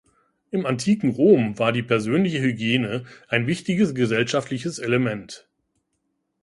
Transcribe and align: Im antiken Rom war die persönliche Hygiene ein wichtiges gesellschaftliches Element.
Im 0.49 0.65
antiken 0.65 1.11
Rom 1.11 1.59
war 1.59 1.71
die 1.71 1.83
persönliche 1.83 2.41
Hygiene 2.41 3.03
ein 3.27 3.45
wichtiges 3.45 3.93
gesellschaftliches 3.93 4.79
Element. 4.79 5.47